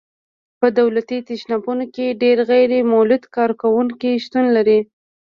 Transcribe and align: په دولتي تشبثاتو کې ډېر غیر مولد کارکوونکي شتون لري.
په 0.59 0.67
دولتي 0.79 1.17
تشبثاتو 1.27 1.85
کې 1.95 2.17
ډېر 2.23 2.37
غیر 2.49 2.71
مولد 2.91 3.23
کارکوونکي 3.35 4.11
شتون 4.23 4.45
لري. 4.57 4.79